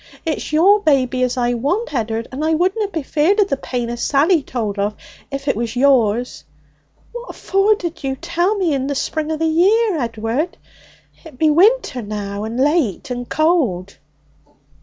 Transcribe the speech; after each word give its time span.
It's 0.25 0.51
your 0.51 0.79
baby 0.79 1.21
as 1.21 1.37
I 1.37 1.53
want, 1.53 1.93
Ed'ard, 1.93 2.27
and 2.31 2.43
I 2.43 2.55
wouldna 2.55 2.87
be 2.87 3.03
feared 3.03 3.39
o' 3.39 3.43
the 3.43 3.55
pain 3.55 3.87
as 3.91 4.01
Sally 4.01 4.41
told 4.41 4.79
of 4.79 4.95
if 5.29 5.47
it 5.47 5.55
was 5.55 5.75
yours. 5.75 6.43
What 7.11 7.35
for 7.35 7.75
didna 7.75 7.93
you 8.01 8.15
tell 8.15 8.55
me 8.57 8.73
in 8.73 8.87
the 8.87 8.95
spring 8.95 9.31
o' 9.31 9.37
the 9.37 9.45
year, 9.45 9.99
Ed'ard? 9.99 10.57
It 11.23 11.37
be 11.37 11.51
winter 11.51 12.01
now, 12.01 12.45
and 12.45 12.59
late 12.59 13.11
and 13.11 13.29
cold.' 13.29 13.99